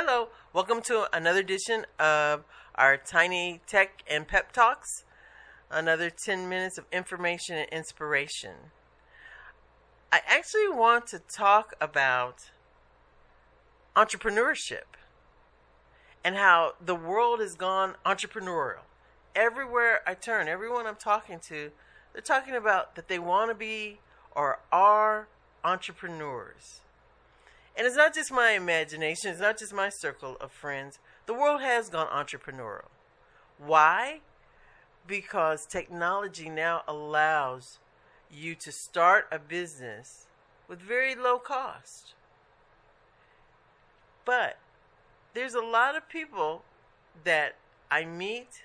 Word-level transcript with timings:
Hello, 0.00 0.28
welcome 0.52 0.80
to 0.82 1.08
another 1.12 1.40
edition 1.40 1.84
of 1.98 2.44
our 2.76 2.96
Tiny 2.96 3.60
Tech 3.66 4.04
and 4.08 4.28
Pep 4.28 4.52
Talks. 4.52 5.02
Another 5.72 6.08
10 6.08 6.48
minutes 6.48 6.78
of 6.78 6.84
information 6.92 7.56
and 7.56 7.68
inspiration. 7.70 8.70
I 10.12 10.20
actually 10.24 10.68
want 10.68 11.08
to 11.08 11.18
talk 11.18 11.74
about 11.80 12.52
entrepreneurship 13.96 14.94
and 16.22 16.36
how 16.36 16.74
the 16.80 16.94
world 16.94 17.40
has 17.40 17.56
gone 17.56 17.96
entrepreneurial. 18.06 18.84
Everywhere 19.34 20.02
I 20.06 20.14
turn, 20.14 20.46
everyone 20.46 20.86
I'm 20.86 20.94
talking 20.94 21.40
to, 21.48 21.72
they're 22.12 22.22
talking 22.22 22.54
about 22.54 22.94
that 22.94 23.08
they 23.08 23.18
want 23.18 23.50
to 23.50 23.54
be 23.56 23.98
or 24.30 24.60
are 24.70 25.26
entrepreneurs. 25.64 26.82
And 27.78 27.86
it's 27.86 27.94
not 27.94 28.12
just 28.12 28.32
my 28.32 28.50
imagination, 28.50 29.30
it's 29.30 29.40
not 29.40 29.56
just 29.56 29.72
my 29.72 29.88
circle 29.88 30.36
of 30.40 30.50
friends. 30.50 30.98
The 31.26 31.32
world 31.32 31.60
has 31.60 31.88
gone 31.88 32.08
entrepreneurial. 32.08 32.88
Why? 33.56 34.18
Because 35.06 35.64
technology 35.64 36.50
now 36.50 36.82
allows 36.88 37.78
you 38.28 38.56
to 38.56 38.72
start 38.72 39.28
a 39.30 39.38
business 39.38 40.26
with 40.66 40.80
very 40.80 41.14
low 41.14 41.38
cost. 41.38 42.14
But 44.24 44.58
there's 45.32 45.54
a 45.54 45.60
lot 45.60 45.96
of 45.96 46.08
people 46.08 46.64
that 47.22 47.54
I 47.92 48.04
meet, 48.04 48.64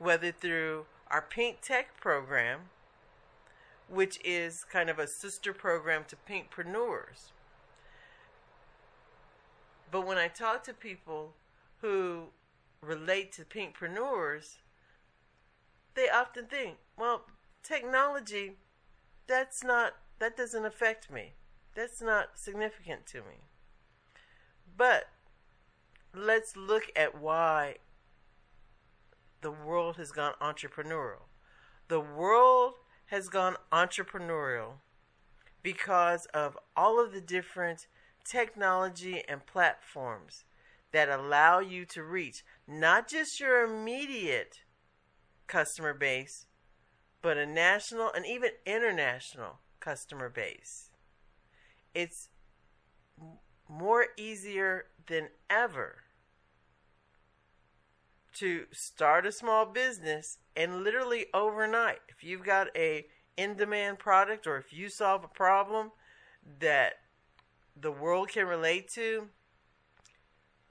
whether 0.00 0.32
through 0.32 0.86
our 1.12 1.22
Pink 1.22 1.60
Tech 1.62 1.96
program, 2.00 2.70
which 3.88 4.18
is 4.24 4.64
kind 4.64 4.90
of 4.90 4.98
a 4.98 5.06
sister 5.06 5.52
program 5.52 6.04
to 6.08 6.16
Pinkpreneurs. 6.28 7.30
But 9.90 10.06
when 10.06 10.18
I 10.18 10.28
talk 10.28 10.62
to 10.64 10.72
people 10.72 11.34
who 11.80 12.28
relate 12.80 13.32
to 13.32 13.44
Pinkpreneurs, 13.44 14.56
they 15.94 16.08
often 16.08 16.46
think, 16.46 16.76
well, 16.96 17.24
technology, 17.62 18.52
that's 19.26 19.64
not, 19.64 19.94
that 20.18 20.36
doesn't 20.36 20.64
affect 20.64 21.10
me. 21.10 21.32
That's 21.74 22.00
not 22.00 22.38
significant 22.38 23.06
to 23.06 23.18
me. 23.18 23.44
But 24.76 25.08
let's 26.14 26.56
look 26.56 26.84
at 26.96 27.20
why 27.20 27.76
the 29.40 29.50
world 29.50 29.96
has 29.96 30.10
gone 30.12 30.34
entrepreneurial. 30.40 31.22
The 31.88 32.00
world 32.00 32.74
has 33.06 33.28
gone 33.28 33.56
entrepreneurial 33.72 34.74
because 35.62 36.26
of 36.26 36.56
all 36.76 37.02
of 37.02 37.12
the 37.12 37.20
different 37.20 37.86
technology 38.24 39.22
and 39.28 39.46
platforms 39.46 40.44
that 40.92 41.08
allow 41.08 41.60
you 41.60 41.84
to 41.86 42.02
reach 42.02 42.44
not 42.66 43.08
just 43.08 43.40
your 43.40 43.62
immediate 43.64 44.60
customer 45.46 45.94
base, 45.94 46.46
but 47.22 47.36
a 47.36 47.46
national 47.46 48.10
and 48.12 48.26
even 48.26 48.50
international 48.66 49.58
customer 49.78 50.28
base. 50.28 50.90
It's 51.94 52.28
more 53.68 54.06
easier 54.16 54.86
than 55.06 55.28
ever 55.48 56.04
to 58.34 58.64
start 58.72 59.26
a 59.26 59.32
small 59.32 59.66
business 59.66 60.38
and 60.56 60.82
literally 60.82 61.26
overnight 61.34 61.98
if 62.08 62.22
you've 62.24 62.44
got 62.44 62.68
a 62.76 63.06
in 63.36 63.56
demand 63.56 63.98
product 63.98 64.46
or 64.46 64.56
if 64.56 64.72
you 64.72 64.88
solve 64.88 65.24
a 65.24 65.28
problem 65.28 65.90
that 66.60 66.94
the 67.78 67.90
world 67.90 68.28
can 68.28 68.46
relate 68.46 68.88
to 68.88 69.28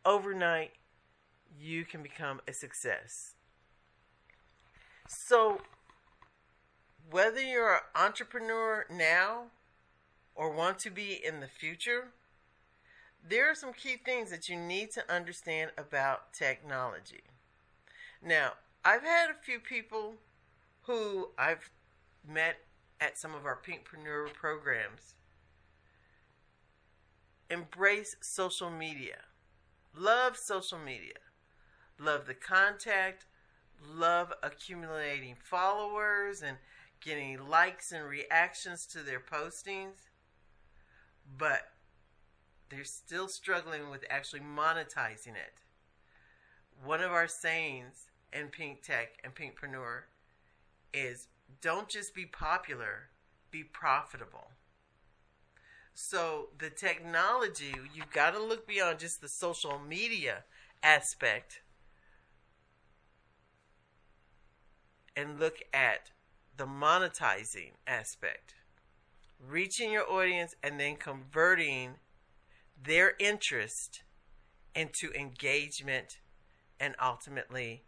overnight 0.05 0.71
you 1.59 1.83
can 1.85 2.01
become 2.01 2.39
a 2.47 2.53
success 2.53 3.33
so 5.07 5.61
whether 7.11 7.41
you're 7.41 7.75
an 7.75 7.81
entrepreneur 7.95 8.85
now 8.89 9.43
or 10.35 10.51
want 10.51 10.79
to 10.79 10.89
be 10.89 11.19
in 11.23 11.39
the 11.39 11.47
future 11.47 12.09
there 13.27 13.49
are 13.49 13.55
some 13.55 13.73
key 13.73 13.97
things 13.97 14.29
that 14.31 14.49
you 14.49 14.55
need 14.55 14.91
to 14.91 15.13
understand 15.13 15.71
about 15.77 16.33
technology. 16.33 17.23
Now, 18.23 18.53
I've 18.83 19.03
had 19.03 19.29
a 19.29 19.43
few 19.43 19.59
people 19.59 20.15
who 20.83 21.29
I've 21.37 21.69
met 22.27 22.57
at 23.01 23.17
some 23.17 23.35
of 23.35 23.45
our 23.45 23.57
Pinkpreneur 23.57 24.33
programs 24.33 25.15
embrace 27.49 28.15
social 28.21 28.69
media, 28.69 29.17
love 29.95 30.37
social 30.37 30.77
media, 30.79 31.19
love 31.99 32.25
the 32.25 32.33
contact, 32.33 33.25
love 33.83 34.33
accumulating 34.43 35.35
followers 35.35 36.41
and 36.41 36.57
getting 37.01 37.47
likes 37.47 37.91
and 37.91 38.05
reactions 38.05 38.85
to 38.85 38.99
their 38.99 39.19
postings. 39.19 40.09
But 41.37 41.61
they're 42.69 42.83
still 42.83 43.27
struggling 43.27 43.89
with 43.89 44.03
actually 44.09 44.41
monetizing 44.41 45.35
it. 45.35 45.61
One 46.83 47.01
of 47.01 47.11
our 47.11 47.27
sayings 47.27 48.09
in 48.31 48.47
Pink 48.47 48.83
Tech 48.83 49.17
and 49.23 49.33
Pinkpreneur 49.33 50.03
is 50.93 51.27
don't 51.61 51.89
just 51.89 52.13
be 52.13 52.25
popular, 52.25 53.09
be 53.51 53.63
profitable. 53.63 54.51
So 56.01 56.47
the 56.57 56.69
technology, 56.69 57.75
you've 57.93 58.11
got 58.13 58.31
to 58.31 58.41
look 58.41 58.65
beyond 58.65 58.99
just 58.99 59.19
the 59.19 59.27
social 59.27 59.77
media 59.77 60.45
aspect 60.81 61.61
and 65.13 65.37
look 65.37 65.57
at 65.73 66.11
the 66.55 66.65
monetizing 66.65 67.71
aspect. 67.85 68.55
Reaching 69.45 69.91
your 69.91 70.09
audience 70.09 70.55
and 70.63 70.79
then 70.79 70.95
converting 70.95 71.95
their 72.81 73.15
interest 73.19 74.03
into 74.73 75.11
engagement 75.11 76.19
and 76.79 76.95
ultimately 77.03 77.83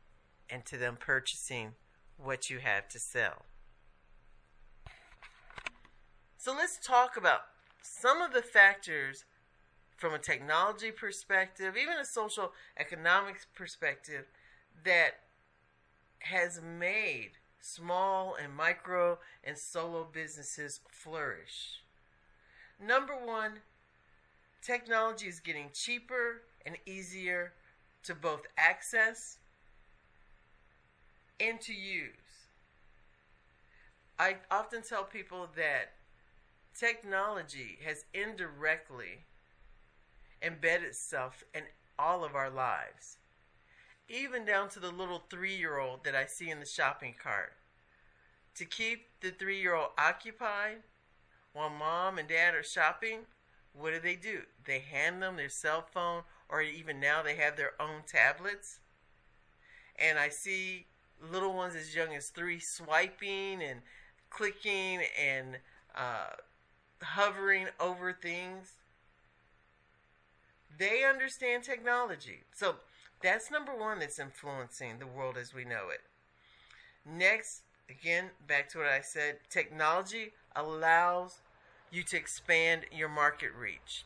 into 0.49 0.77
them 0.77 0.97
purchasing 0.99 1.75
what 2.17 2.49
you 2.49 2.59
have 2.59 2.89
to 2.89 2.99
sell. 2.99 3.45
So 6.37 6.53
let's 6.53 6.77
talk 6.77 7.15
about 7.15 7.43
some 7.81 8.21
of 8.21 8.33
the 8.33 8.41
factors 8.41 9.25
from 9.97 10.13
a 10.13 10.19
technology 10.19 10.91
perspective, 10.91 11.75
even 11.77 11.97
a 11.97 12.05
social 12.05 12.51
economics 12.77 13.45
perspective, 13.53 14.25
that 14.83 15.19
has 16.19 16.61
made 16.61 17.31
small 17.59 18.35
and 18.41 18.55
micro 18.55 19.19
and 19.43 19.57
solo 19.57 20.07
businesses 20.11 20.79
flourish. 20.89 21.81
Number 22.83 23.13
one, 23.13 23.59
technology 24.63 25.27
is 25.27 25.39
getting 25.39 25.69
cheaper 25.73 26.41
and 26.65 26.77
easier 26.85 27.53
to 28.03 28.15
both 28.15 28.41
access 28.57 29.37
and 31.39 31.61
to 31.61 31.73
use. 31.73 32.09
I 34.17 34.37
often 34.49 34.81
tell 34.81 35.03
people 35.03 35.47
that 35.55 35.91
technology 36.77 37.79
has 37.85 38.05
indirectly 38.13 39.25
embedded 40.41 40.87
itself 40.87 41.43
in 41.53 41.63
all 41.99 42.23
of 42.23 42.35
our 42.35 42.49
lives, 42.49 43.17
even 44.09 44.45
down 44.45 44.69
to 44.69 44.79
the 44.79 44.91
little 44.91 45.23
three 45.29 45.55
year 45.55 45.79
old 45.79 46.03
that 46.03 46.15
I 46.15 46.25
see 46.25 46.49
in 46.49 46.59
the 46.59 46.65
shopping 46.65 47.15
cart. 47.21 47.53
To 48.55 48.65
keep 48.65 49.07
the 49.21 49.31
three 49.31 49.61
year 49.61 49.75
old 49.75 49.91
occupied 49.97 50.83
while 51.53 51.69
mom 51.69 52.17
and 52.17 52.27
dad 52.27 52.55
are 52.55 52.63
shopping, 52.63 53.19
what 53.73 53.93
do 53.93 53.99
they 53.99 54.15
do? 54.15 54.41
They 54.65 54.79
hand 54.79 55.21
them 55.21 55.37
their 55.37 55.49
cell 55.49 55.85
phone, 55.93 56.23
or 56.49 56.61
even 56.61 56.99
now 56.99 57.21
they 57.21 57.35
have 57.35 57.55
their 57.55 57.73
own 57.79 58.01
tablets. 58.05 58.79
And 59.97 60.17
I 60.17 60.29
see 60.29 60.87
little 61.31 61.53
ones 61.53 61.75
as 61.75 61.95
young 61.95 62.15
as 62.15 62.29
three 62.29 62.59
swiping 62.59 63.61
and 63.61 63.81
clicking 64.29 65.01
and 65.19 65.59
uh, 65.95 66.31
hovering 67.01 67.67
over 67.79 68.13
things. 68.13 68.73
They 70.77 71.03
understand 71.03 71.63
technology. 71.63 72.43
So 72.53 72.75
that's 73.21 73.51
number 73.51 73.75
one 73.75 73.99
that's 73.99 74.19
influencing 74.19 74.99
the 74.99 75.07
world 75.07 75.37
as 75.37 75.53
we 75.53 75.63
know 75.65 75.89
it. 75.89 76.01
Next, 77.05 77.63
again, 77.89 78.31
back 78.47 78.69
to 78.69 78.79
what 78.79 78.87
I 78.87 79.01
said 79.01 79.39
technology 79.49 80.33
allows 80.55 81.41
you 81.91 82.03
to 82.03 82.17
expand 82.17 82.85
your 82.91 83.09
market 83.09 83.51
reach. 83.53 84.05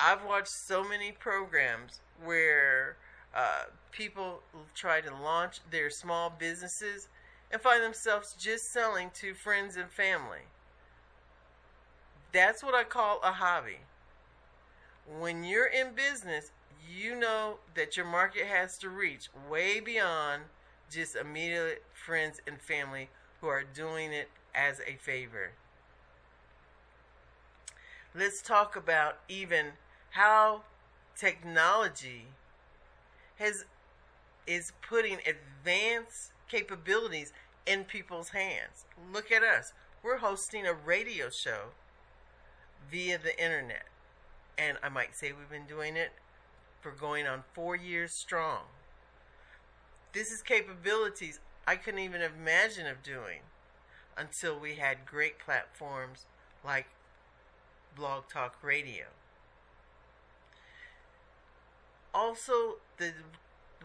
I've 0.00 0.24
watched 0.24 0.48
so 0.48 0.82
many 0.82 1.12
programs 1.12 2.00
where 2.24 2.96
uh, 3.34 3.64
people 3.92 4.42
try 4.74 5.00
to 5.00 5.14
launch 5.14 5.60
their 5.70 5.90
small 5.90 6.28
businesses 6.30 7.08
and 7.50 7.60
find 7.60 7.82
themselves 7.82 8.34
just 8.38 8.72
selling 8.72 9.10
to 9.14 9.34
friends 9.34 9.76
and 9.76 9.90
family. 9.90 10.48
That's 12.32 12.62
what 12.64 12.74
I 12.74 12.84
call 12.84 13.20
a 13.22 13.32
hobby. 13.32 13.78
when 15.06 15.44
you're 15.44 15.66
in 15.66 15.94
business, 15.94 16.52
you 16.88 17.14
know 17.16 17.58
that 17.74 17.96
your 17.96 18.06
market 18.06 18.46
has 18.46 18.78
to 18.78 18.88
reach 18.88 19.28
way 19.48 19.80
beyond 19.80 20.42
just 20.90 21.16
immediate 21.16 21.84
friends 21.92 22.40
and 22.46 22.60
family 22.60 23.08
who 23.40 23.48
are 23.48 23.64
doing 23.64 24.12
it 24.12 24.28
as 24.54 24.80
a 24.80 24.96
favor. 24.96 25.52
Let's 28.14 28.42
talk 28.42 28.76
about 28.76 29.18
even 29.28 29.72
how 30.10 30.62
technology 31.16 32.26
has 33.36 33.64
is 34.46 34.72
putting 34.82 35.18
advanced 35.26 36.32
capabilities 36.48 37.32
in 37.66 37.84
people's 37.84 38.30
hands. 38.30 38.84
Look 39.12 39.30
at 39.32 39.42
us. 39.42 39.72
We're 40.02 40.18
hosting 40.18 40.66
a 40.66 40.74
radio 40.74 41.30
show 41.30 41.70
via 42.90 43.18
the 43.18 43.38
internet. 43.42 43.86
And 44.58 44.78
I 44.82 44.88
might 44.88 45.16
say 45.16 45.32
we've 45.32 45.50
been 45.50 45.66
doing 45.66 45.96
it 45.96 46.12
for 46.80 46.90
going 46.90 47.26
on 47.26 47.44
four 47.54 47.76
years 47.76 48.12
strong. 48.12 48.62
This 50.12 50.30
is 50.30 50.42
capabilities 50.42 51.40
I 51.66 51.76
couldn't 51.76 52.00
even 52.00 52.20
imagine 52.20 52.86
of 52.86 53.02
doing 53.02 53.40
until 54.16 54.58
we 54.58 54.74
had 54.74 55.06
great 55.06 55.38
platforms 55.38 56.26
like 56.64 56.86
Blog 57.96 58.28
Talk 58.28 58.56
Radio. 58.62 59.06
Also, 62.12 62.76
the 62.98 63.12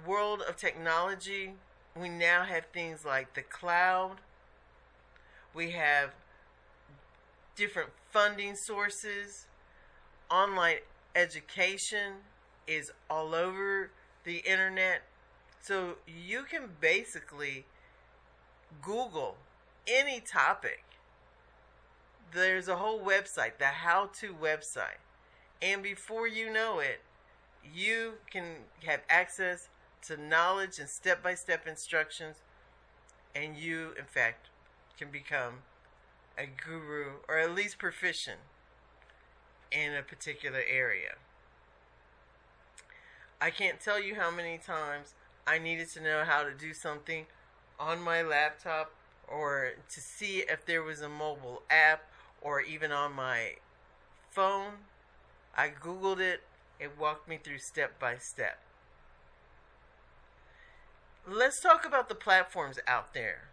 world 0.05 0.41
of 0.41 0.57
technology, 0.57 1.53
we 1.95 2.09
now 2.09 2.43
have 2.43 2.65
things 2.73 3.05
like 3.05 3.33
the 3.35 3.41
cloud. 3.41 4.17
We 5.53 5.71
have 5.71 6.13
different 7.57 7.89
funding 8.11 8.55
sources. 8.55 9.47
Online 10.31 10.77
education 11.15 12.13
is 12.67 12.91
all 13.09 13.35
over 13.35 13.91
the 14.23 14.37
internet. 14.37 15.01
So 15.61 15.95
you 16.07 16.43
can 16.43 16.69
basically 16.79 17.65
Google 18.81 19.35
any 19.85 20.21
topic. 20.21 20.83
There's 22.33 22.67
a 22.67 22.77
whole 22.77 22.99
website, 22.99 23.57
the 23.57 23.65
how 23.65 24.09
to 24.19 24.33
website. 24.33 25.01
And 25.61 25.81
before 25.81 26.27
you 26.27 26.53
know 26.53 26.79
it, 26.79 27.01
you 27.73 28.13
can 28.31 28.57
have 28.85 29.01
access 29.09 29.69
to 30.03 30.15
knowledge 30.15 30.77
and 30.79 30.87
step 30.87 31.23
by 31.23 31.33
step 31.33 31.67
instructions, 31.67 32.37
and 33.35 33.57
you, 33.57 33.93
in 33.97 34.05
fact, 34.05 34.49
can 34.97 35.09
become 35.09 35.63
a 36.37 36.45
guru 36.45 37.19
or 37.27 37.37
at 37.39 37.53
least 37.53 37.77
proficient 37.77 38.39
in 39.71 39.93
a 39.93 40.01
particular 40.01 40.61
area. 40.69 41.15
I 43.39 43.49
can't 43.49 43.79
tell 43.79 44.01
you 44.01 44.15
how 44.15 44.31
many 44.31 44.57
times 44.57 45.13
I 45.45 45.59
needed 45.59 45.89
to 45.93 46.01
know 46.01 46.23
how 46.25 46.43
to 46.43 46.51
do 46.53 46.73
something 46.73 47.25
on 47.79 48.01
my 48.01 48.21
laptop 48.21 48.91
or 49.27 49.73
to 49.89 50.01
see 50.01 50.43
if 50.49 50.65
there 50.65 50.81
was 50.81 51.01
a 51.01 51.09
mobile 51.09 51.61
app 51.69 52.03
or 52.41 52.61
even 52.61 52.91
on 52.91 53.13
my 53.13 53.55
phone. 54.31 54.73
I 55.55 55.69
Googled 55.69 56.19
it, 56.19 56.41
it 56.79 56.91
walked 56.99 57.27
me 57.27 57.39
through 57.43 57.59
step 57.59 57.99
by 57.99 58.17
step. 58.17 58.59
Let's 61.27 61.59
talk 61.59 61.85
about 61.85 62.07
the 62.07 62.15
platforms 62.15 62.79
out 62.87 63.13
there, 63.13 63.49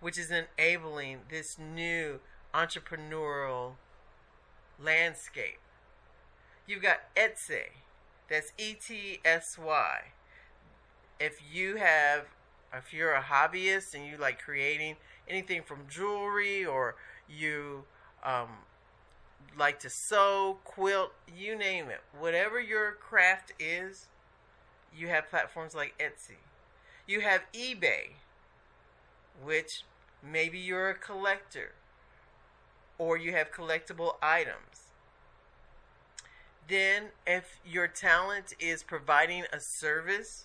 which 0.00 0.18
is 0.18 0.30
enabling 0.30 1.20
this 1.30 1.58
new 1.58 2.20
entrepreneurial 2.54 3.72
landscape. 4.82 5.58
You've 6.66 6.82
got 6.82 7.14
Etsy, 7.16 7.72
that's 8.28 8.52
E 8.58 8.74
T 8.74 9.20
S 9.24 9.58
Y. 9.58 10.00
If 11.18 11.40
you 11.52 11.76
have, 11.76 12.26
if 12.72 12.94
you're 12.94 13.12
a 13.12 13.22
hobbyist 13.22 13.94
and 13.94 14.06
you 14.06 14.16
like 14.16 14.40
creating 14.40 14.96
anything 15.28 15.62
from 15.62 15.80
jewelry 15.88 16.64
or 16.64 16.94
you 17.28 17.84
um, 18.24 18.48
like 19.58 19.80
to 19.80 19.90
sew, 19.90 20.58
quilt, 20.64 21.12
you 21.36 21.56
name 21.56 21.86
it. 21.90 22.00
Whatever 22.18 22.60
your 22.60 22.92
craft 22.92 23.52
is, 23.58 24.06
you 24.96 25.08
have 25.08 25.28
platforms 25.28 25.74
like 25.74 25.94
Etsy. 25.98 26.38
You 27.06 27.20
have 27.20 27.42
eBay, 27.52 28.12
which 29.44 29.82
maybe 30.22 30.58
you're 30.58 30.90
a 30.90 30.94
collector 30.94 31.72
or 32.98 33.16
you 33.16 33.32
have 33.32 33.50
collectible 33.50 34.16
items. 34.22 34.92
Then, 36.68 37.06
if 37.26 37.58
your 37.66 37.88
talent 37.88 38.54
is 38.60 38.82
providing 38.82 39.44
a 39.52 39.58
service, 39.58 40.44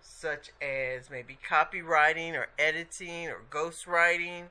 such 0.00 0.50
as 0.62 1.10
maybe 1.10 1.38
copywriting 1.48 2.34
or 2.34 2.48
editing 2.58 3.28
or 3.28 3.42
ghostwriting, 3.50 4.44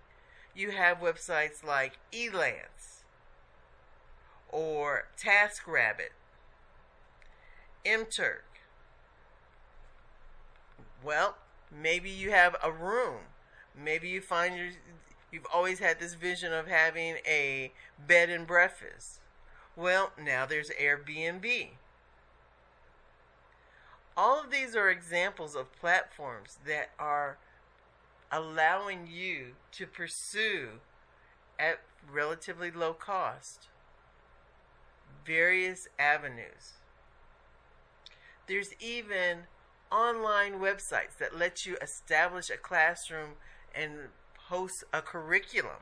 you 0.53 0.71
have 0.71 0.99
websites 0.99 1.63
like 1.63 1.93
Elance 2.11 3.03
or 4.49 5.07
TaskRabbit, 5.17 6.11
MTurk. 7.85 8.41
Well, 11.03 11.37
maybe 11.71 12.09
you 12.09 12.31
have 12.31 12.55
a 12.63 12.71
room. 12.71 13.21
Maybe 13.81 14.09
you 14.09 14.21
find 14.21 14.55
your 14.55 14.69
you've 15.31 15.47
always 15.53 15.79
had 15.79 15.99
this 15.99 16.13
vision 16.13 16.53
of 16.53 16.67
having 16.67 17.17
a 17.27 17.71
bed 18.07 18.29
and 18.29 18.47
breakfast. 18.47 19.19
Well, 19.75 20.11
now 20.21 20.45
there's 20.45 20.69
Airbnb. 20.69 21.69
All 24.15 24.39
of 24.39 24.49
these 24.49 24.75
are 24.75 24.89
examples 24.89 25.55
of 25.55 25.75
platforms 25.77 26.57
that 26.65 26.91
are 26.97 27.37
allowing 28.31 29.07
you 29.07 29.55
to 29.73 29.85
pursue 29.85 30.79
at 31.59 31.81
relatively 32.09 32.71
low 32.71 32.93
cost 32.93 33.67
various 35.25 35.87
avenues. 35.97 36.73
There's 38.47 38.73
even 38.79 39.43
online 39.91 40.59
websites 40.59 41.17
that 41.19 41.37
let 41.37 41.65
you 41.65 41.77
establish 41.81 42.49
a 42.49 42.57
classroom 42.57 43.31
and 43.75 44.09
host 44.47 44.83
a 44.93 45.01
curriculum. 45.01 45.81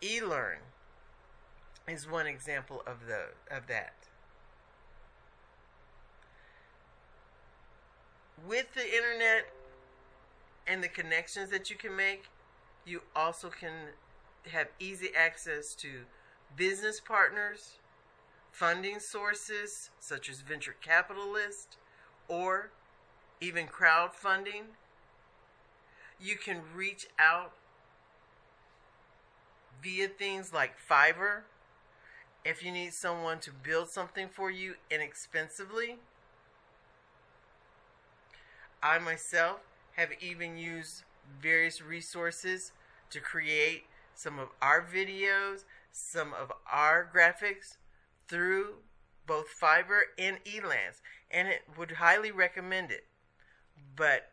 eLearn 0.00 0.58
is 1.88 2.08
one 2.08 2.26
example 2.26 2.82
of 2.86 3.06
the 3.06 3.54
of 3.54 3.66
that. 3.66 3.94
With 8.46 8.72
the 8.74 8.86
internet 8.86 9.46
and 10.66 10.82
the 10.82 10.88
connections 10.88 11.50
that 11.50 11.68
you 11.68 11.76
can 11.76 11.94
make, 11.96 12.24
you 12.86 13.02
also 13.14 13.50
can 13.50 13.72
have 14.50 14.68
easy 14.78 15.08
access 15.14 15.74
to 15.74 15.88
business 16.56 17.00
partners, 17.00 17.78
funding 18.50 18.98
sources 18.98 19.90
such 20.00 20.30
as 20.30 20.40
venture 20.40 20.76
capitalists 20.80 21.76
or 22.28 22.70
even 23.40 23.66
crowdfunding. 23.66 24.62
You 26.22 26.36
can 26.36 26.60
reach 26.74 27.06
out 27.18 27.52
via 29.82 30.08
things 30.08 30.52
like 30.52 30.72
Fiverr 30.78 31.42
if 32.44 32.62
you 32.62 32.70
need 32.72 32.92
someone 32.92 33.38
to 33.40 33.50
build 33.50 33.88
something 33.88 34.28
for 34.28 34.50
you 34.50 34.74
inexpensively. 34.90 35.96
I 38.82 38.98
myself 38.98 39.60
have 39.96 40.10
even 40.20 40.56
used 40.56 41.04
various 41.40 41.82
resources 41.82 42.72
to 43.10 43.20
create 43.20 43.84
some 44.14 44.38
of 44.38 44.48
our 44.60 44.82
videos, 44.82 45.64
some 45.92 46.32
of 46.32 46.52
our 46.70 47.08
graphics 47.14 47.76
through 48.28 48.76
both 49.26 49.46
Fiverr 49.60 50.02
and 50.18 50.38
Elance, 50.44 51.00
and 51.30 51.48
it 51.48 51.62
would 51.76 51.92
highly 51.92 52.30
recommend 52.30 52.90
it. 52.90 53.04
But 53.96 54.29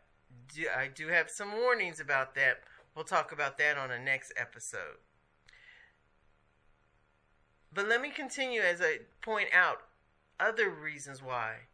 do, 0.54 0.66
I 0.76 0.88
do 0.88 1.08
have 1.08 1.30
some 1.30 1.52
warnings 1.52 2.00
about 2.00 2.34
that. 2.34 2.60
We'll 2.94 3.04
talk 3.04 3.32
about 3.32 3.58
that 3.58 3.78
on 3.78 3.90
a 3.90 3.98
next 3.98 4.32
episode. 4.36 4.98
But 7.72 7.88
let 7.88 8.00
me 8.00 8.10
continue 8.10 8.60
as 8.60 8.80
I 8.80 8.98
point 9.22 9.48
out 9.52 9.82
other 10.40 10.70
reasons 10.70 11.22
why. 11.22 11.68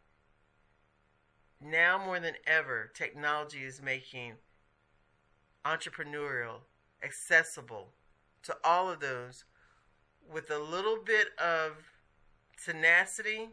Now 1.61 1.97
more 2.03 2.19
than 2.19 2.35
ever, 2.45 2.91
technology 2.93 3.63
is 3.63 3.81
making 3.81 4.33
entrepreneurial 5.63 6.59
accessible 7.03 7.89
to 8.43 8.55
all 8.63 8.89
of 8.89 8.99
those 8.99 9.45
with 10.31 10.51
a 10.51 10.59
little 10.59 10.97
bit 11.03 11.29
of 11.39 11.73
tenacity, 12.63 13.49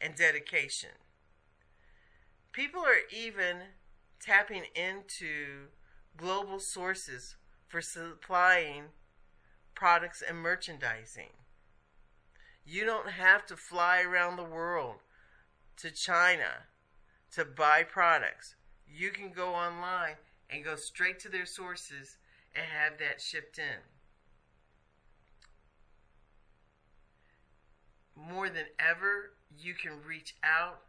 and 0.00 0.14
dedication. 0.14 0.90
People 2.50 2.80
are 2.80 3.06
even 3.14 3.58
tapping 4.24 4.64
into 4.74 5.66
global 6.16 6.60
sources 6.60 7.36
for 7.66 7.80
supplying 7.80 8.84
products 9.74 10.22
and 10.26 10.38
merchandising. 10.38 11.30
You 12.64 12.84
don't 12.84 13.10
have 13.10 13.44
to 13.46 13.56
fly 13.56 14.02
around 14.02 14.36
the 14.36 14.44
world 14.44 14.96
to 15.78 15.90
China 15.90 16.66
to 17.32 17.44
buy 17.44 17.82
products. 17.82 18.54
You 18.86 19.10
can 19.10 19.32
go 19.32 19.54
online 19.54 20.16
and 20.50 20.64
go 20.64 20.76
straight 20.76 21.18
to 21.20 21.28
their 21.28 21.46
sources 21.46 22.18
and 22.54 22.66
have 22.66 22.98
that 22.98 23.20
shipped 23.20 23.58
in. 23.58 23.80
More 28.14 28.48
than 28.48 28.66
ever, 28.78 29.32
you 29.58 29.74
can 29.74 29.92
reach 30.06 30.36
out 30.44 30.82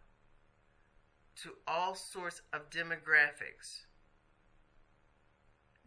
to 1.42 1.52
all 1.68 1.96
sorts 1.96 2.42
of 2.54 2.70
demographics. 2.70 3.86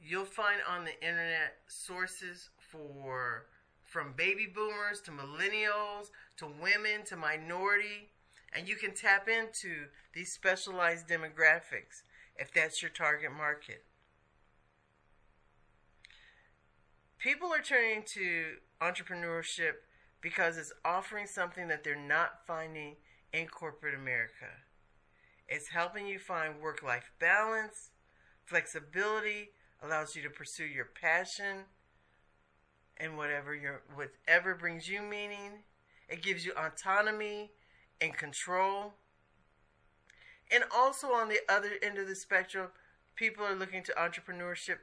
You'll 0.01 0.25
find 0.25 0.61
on 0.69 0.85
the 0.85 0.95
internet 1.01 1.57
sources 1.69 2.51
for 2.59 3.47
from 3.85 4.13
baby 4.17 4.47
boomers 4.53 5.01
to 5.01 5.11
millennials 5.11 6.11
to 6.37 6.47
women 6.47 7.05
to 7.07 7.17
minority 7.17 8.11
and 8.53 8.69
you 8.69 8.77
can 8.77 8.93
tap 8.95 9.29
into 9.29 9.87
these 10.13 10.33
specialized 10.33 11.09
demographics 11.09 12.03
if 12.37 12.53
that's 12.53 12.83
your 12.83 12.91
target 12.91 13.31
market. 13.33 13.85
People 17.19 17.53
are 17.53 17.63
turning 17.63 18.03
to 18.05 18.57
entrepreneurship 18.81 19.73
because 20.21 20.59
it's 20.59 20.73
offering 20.85 21.27
something 21.27 21.69
that 21.69 21.83
they're 21.83 21.97
not 21.97 22.47
finding 22.47 22.97
in 23.33 23.47
corporate 23.47 23.95
America. 23.95 24.47
It's 25.49 25.69
helping 25.69 26.07
you 26.07 26.19
find 26.19 26.61
work 26.61 26.83
life 26.83 27.13
balance, 27.19 27.91
flexibility, 28.45 29.51
allows 29.83 30.17
you 30.17 30.23
to 30.23 30.31
pursue 30.31 30.65
your 30.65 30.87
passion 30.87 31.65
and 32.97 33.17
whatever 33.17 33.55
your 33.55 33.83
whatever 33.95 34.55
brings 34.55 34.89
you 34.89 35.03
meaning. 35.03 35.63
It 36.09 36.23
gives 36.23 36.45
you 36.45 36.53
autonomy 36.53 37.51
and 38.01 38.17
control. 38.17 38.95
And 40.51 40.65
also 40.75 41.09
on 41.09 41.29
the 41.29 41.41
other 41.49 41.73
end 41.83 41.99
of 41.99 42.07
the 42.07 42.15
spectrum, 42.15 42.69
people 43.17 43.45
are 43.45 43.57
looking 43.57 43.83
to 43.85 43.93
entrepreneurship 43.93 44.79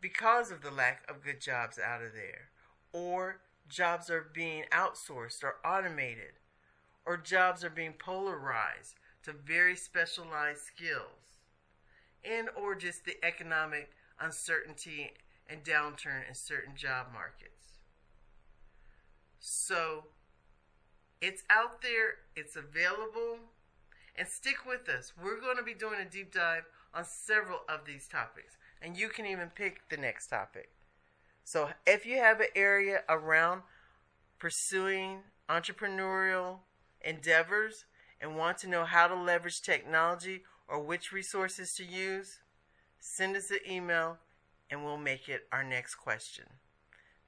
because 0.00 0.50
of 0.50 0.62
the 0.62 0.70
lack 0.70 1.08
of 1.10 1.24
good 1.24 1.40
jobs 1.40 1.78
out 1.78 2.02
of 2.02 2.12
there 2.12 2.50
or 2.94 3.40
jobs 3.68 4.08
are 4.08 4.24
being 4.32 4.64
outsourced 4.70 5.42
or 5.42 5.56
automated, 5.66 6.38
or 7.04 7.18
jobs 7.18 7.64
are 7.64 7.70
being 7.70 7.92
polarized 7.92 8.94
to 9.24 9.32
very 9.32 9.76
specialized 9.76 10.60
skills, 10.60 11.40
and 12.24 12.48
or 12.56 12.74
just 12.74 13.04
the 13.04 13.16
economic 13.24 13.90
uncertainty 14.20 15.12
and 15.48 15.62
downturn 15.64 16.28
in 16.28 16.34
certain 16.34 16.74
job 16.76 17.06
markets. 17.12 17.78
So 19.40 20.04
it's 21.20 21.42
out 21.50 21.82
there, 21.82 22.16
it's 22.36 22.56
available, 22.56 23.38
and 24.16 24.26
stick 24.28 24.66
with 24.66 24.88
us. 24.88 25.12
We're 25.22 25.40
going 25.40 25.56
to 25.56 25.62
be 25.62 25.74
doing 25.74 26.00
a 26.00 26.04
deep 26.04 26.32
dive 26.32 26.64
on 26.94 27.04
several 27.04 27.60
of 27.68 27.84
these 27.86 28.06
topics, 28.06 28.56
and 28.80 28.96
you 28.96 29.08
can 29.08 29.26
even 29.26 29.48
pick 29.48 29.88
the 29.90 29.96
next 29.96 30.28
topic. 30.28 30.70
So 31.44 31.70
if 31.86 32.06
you 32.06 32.18
have 32.18 32.40
an 32.40 32.48
area 32.54 33.02
around 33.08 33.62
pursuing 34.38 35.20
entrepreneurial 35.48 36.58
endeavors 37.02 37.84
and 38.24 38.38
want 38.38 38.56
to 38.56 38.66
know 38.66 38.86
how 38.86 39.06
to 39.06 39.14
leverage 39.14 39.60
technology 39.60 40.44
or 40.66 40.80
which 40.80 41.12
resources 41.12 41.74
to 41.74 41.84
use, 41.84 42.38
send 42.98 43.36
us 43.36 43.50
an 43.50 43.58
email 43.70 44.16
and 44.70 44.82
we'll 44.82 44.96
make 44.96 45.28
it 45.28 45.42
our 45.52 45.62
next 45.62 45.96
question. 45.96 46.46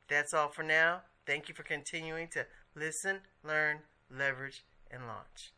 That's 0.09 0.33
all 0.33 0.49
for 0.49 0.62
now. 0.62 1.03
Thank 1.26 1.50
you 1.50 1.55
for 1.55 1.65
continuing 1.65 2.29
to 2.29 2.47
listen, 2.75 3.19
learn, 3.45 3.81
leverage, 4.11 4.65
and 4.91 5.07
launch. 5.07 5.53